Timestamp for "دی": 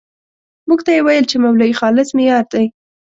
2.53-2.65